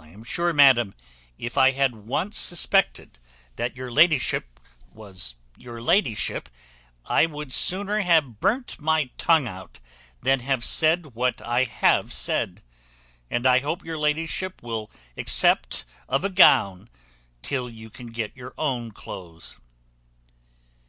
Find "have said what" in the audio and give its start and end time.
10.40-11.40